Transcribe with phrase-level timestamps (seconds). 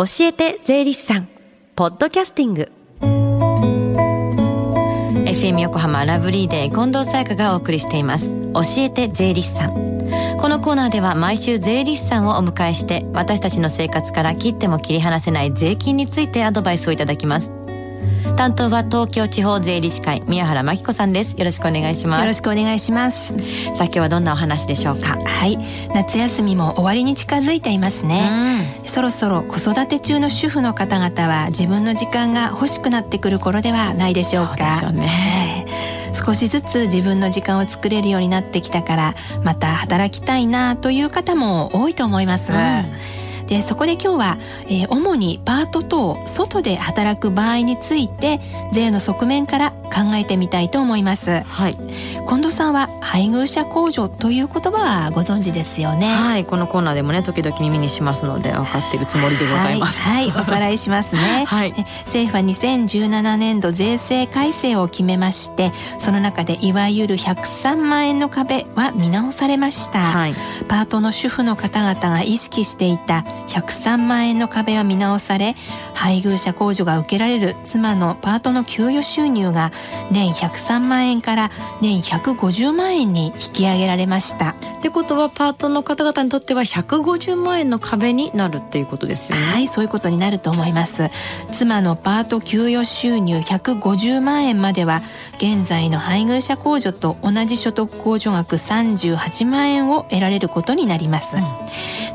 [0.00, 1.28] 教えて税理士さん。
[1.76, 2.72] ポッドキャスティング。
[5.26, 8.30] FM 横浜ラブリーデー近藤沙耶香がお送りしています。
[8.54, 9.74] 教えて税理士さん。
[10.40, 17.52] このコーナーでは毎週税理士さんをお迎えして私たちの生活から切っても切り離せない税金についてアドバイスをいただきます。
[18.40, 21.34] 担当は東京地方税理士会宮原真紀子さんです。
[21.36, 22.20] よろしくお願いします。
[22.22, 23.34] よろしくお願いします。
[23.34, 25.18] さあ今日はどんなお話でしょうか？
[25.22, 25.58] はい。
[25.92, 34.78] 夏休みも終わりに近づいていますね、うん、そろそろ子育て中の主婦の方々は自分の時間が欲しくなってくる頃ではないでしょうか？
[34.80, 35.66] そうね、
[36.14, 39.14] 少しずつ自分の時間を作れるようになってきたから
[39.44, 43.19] また働きたいなという方も多いと思います、うん
[43.50, 48.40] でそこで今日は、えー、主にパート等外で働く場合について
[48.72, 56.06] 税の側面から考えてみたいと思います、はい、近藤さんは配偶者控除という言葉はご存知ですよね。
[56.06, 56.44] はい。
[56.44, 60.00] このコーナーでもね時々耳にしますので分かっているつもりでございます。
[60.00, 70.34] はい、はい、おさらいしますね、 はい、政府は2017年度税制改正を決めましてその中でいわゆる103万円の壁は見直されました、はい、
[70.68, 75.56] パートの主婦の方々が意識していた103万円の壁は見直され
[75.94, 79.72] 配偶者控除が受けられる妻のパートの給与収入が
[80.10, 84.54] 年103万円から年150万円に引き上げられました。
[84.78, 89.42] ってことはパートの方々にとっては150万円の壁になるっていうことですよね。
[89.42, 91.10] はいそういうことになると思います。
[91.52, 95.02] 妻のパート給与収入150万円までは
[95.36, 101.42] 現在の配偶者控除と同じ所得控除額38万円を得られることになります、うん、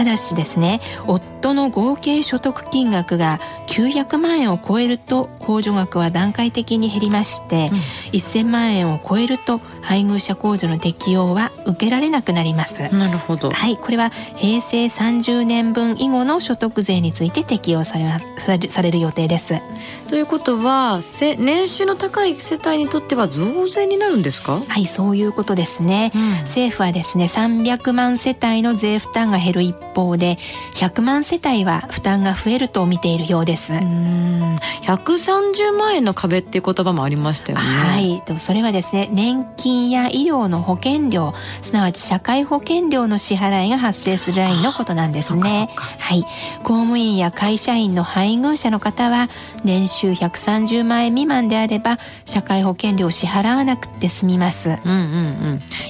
[0.00, 7.78] ただしですね夫の合計所得金額が900万円を超えると控除額は段階的に減りまして、うん、
[8.18, 12.94] 1000万円を超えると配偶者控除の適用は受けられなくなります。
[12.94, 13.50] なるほど。
[13.50, 18.26] はいこれは平成30年分以後の所得税について適用されます
[18.68, 19.60] される予定です。
[20.08, 21.00] ということは
[21.38, 24.60] 年収の高い世帯にとっては増税になるんですか？
[24.68, 30.38] はいそういうことですね、うん、政府はですね300万世帯の税負担が減る一方で
[30.74, 33.72] 100万世帯は負担が増えると見ているようです。
[33.72, 34.58] うん。
[34.82, 37.64] 130万円の壁っていう言葉もありましたよね。
[37.64, 38.38] はい。
[38.40, 41.32] それはですね年金や医療の保険料
[41.62, 45.70] すなわち社会保険料の支払いが発生するラインのことなんですね。
[45.76, 46.22] はい。
[46.64, 49.28] 公務員や会社員の配偶者の方は
[49.62, 54.70] 年収130万円未満であれば社会保険料を支払わなくて済みます。
[54.70, 54.98] うんうん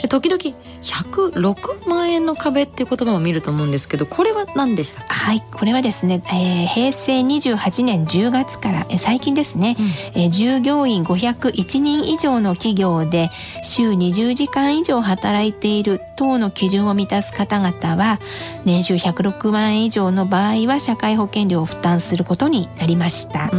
[0.03, 0.09] うん。
[0.11, 13.31] 時々106万円の壁っていう言葉も見ると思うんですけどこれは何でしたはいこれはですね、えー、平成28年10月から、えー、最近ですね、うん、えー、従業員501人以上の企業で
[13.63, 18.19] 週20時間以上働いている等の基準を満たす方々は
[18.65, 23.53] 年収106万円以上の場合は社会保険料を負担することになりました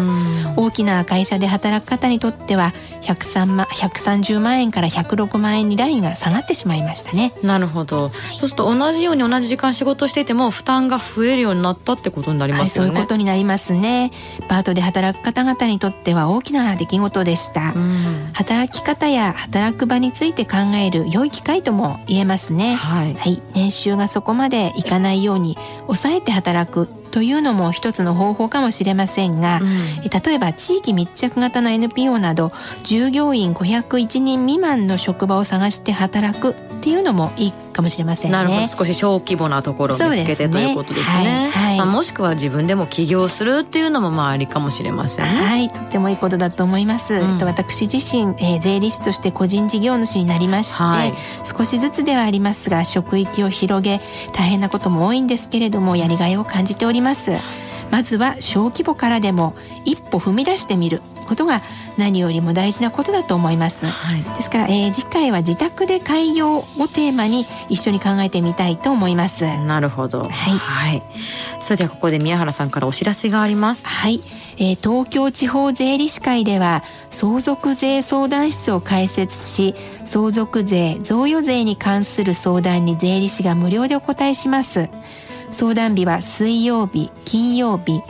[0.55, 7.33] 大きな会社で働く方にとっては103万130万円から106万円にラインが下がってしまいましたね。
[7.43, 8.09] なるほど。
[8.09, 14.11] そうすると同じように同じ時間仕事していても負担が増えるようになったってことになりますよね、はい、そういうことになりますね。
[14.47, 17.73] パートで働く方々にとっては大きな出来事でした。
[18.33, 25.57] 働き方や働く場について考える良い機会とも言えますね、はい、はい、年収がそこまでいかないように
[25.87, 29.69] 抑えて働くというのも一つの方法かもしれませんが、うん、
[30.01, 32.51] 例えば地域密着型の NPO など
[32.83, 38.37] 従業員501人未満の職場を探して働くっていうのもいいかもしれませんね。
[38.37, 41.49] なるほど少し小規模なところを見つけて、ね、ということですね。
[41.51, 45.31] はいはい、まあ、もしくは自分でも起業するっていうのもまあありかもしれませんね。
[45.31, 47.15] はいとってもいいことだと思います。
[47.15, 54.01] うん、私自身、えー、税理士として個人事業主になりまして、はい、少しずつではありますが職域を広げ
[54.33, 57.31] 大変なことも多いんですけれどもやりがいを感じております。
[57.91, 59.53] まずは小規模からでも
[59.83, 61.61] 一歩踏み出してみることが
[61.97, 69.45] 何よりも大事なことだと思います、はい、ですから、えー、次回は自宅で開業をテーマに一緒に考えてみたいと思います。
[69.45, 71.01] なるほど、はい、はい、
[71.61, 73.87] それではここで宮原さんからお知らせがあります。
[73.87, 74.21] はい、
[74.57, 79.73] えー、東京地方税理士会では相続税相談室を開設し
[80.03, 84.89] 相続税贈与税に関する相談に税理士が無料でお答えします。
[85.49, 88.01] 相談日は水曜日金曜日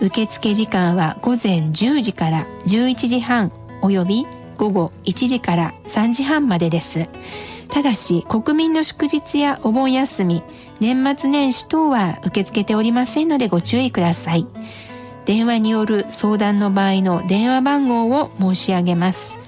[0.00, 3.52] 受付時間は午前10時から11時半
[3.82, 4.26] および
[4.56, 7.08] 午後1時から3時半までです。
[7.68, 10.42] ただし国民の祝日やお盆休み、
[10.80, 14.46] 年末年始等は受け付けておりませんのでご注意ください。
[15.24, 19.38] 電話による相談の場合の電話番号を申し上げます。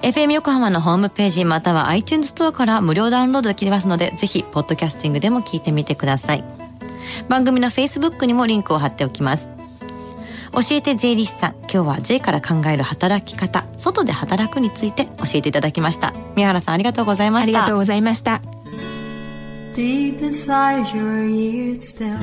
[0.00, 6.44] FM 横浜のホームページまたは iTunes ストアから無料ダウンロードできますのでぜひポッドキャスティングでも聞いてみてください。
[7.28, 9.59] 番組の Facebook にもリンクを貼っておきます。
[10.52, 18.42] 教えて税理士さん今日は税から考える働き方外で働くについて教えていただきました宮原さんありがとうございましたありがとうございました
[19.72, 22.18] Deep inside your ears still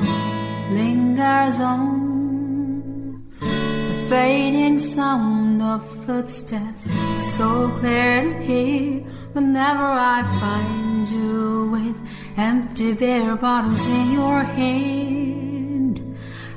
[0.74, 6.84] lingers on the fading sound of footsteps
[7.36, 9.02] so clear to hear
[9.32, 11.96] whenever I find you with
[12.36, 15.57] empty beer bottles in your hand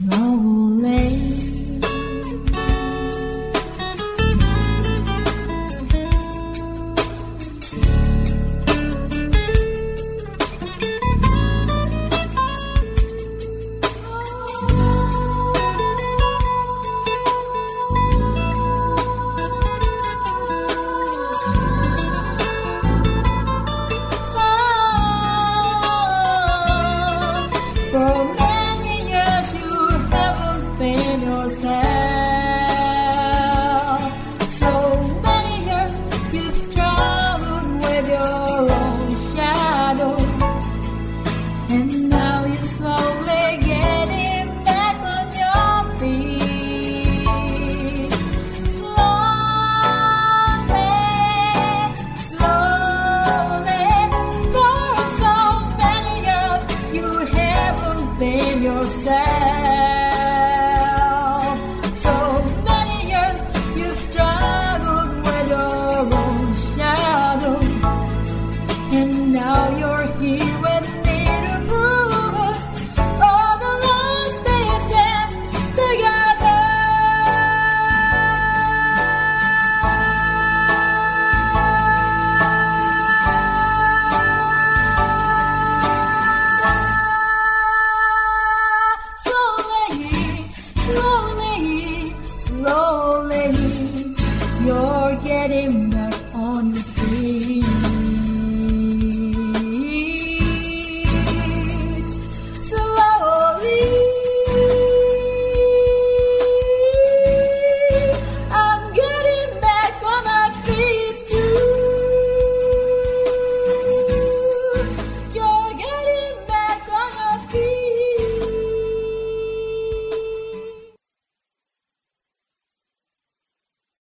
[0.00, 0.67] 那我。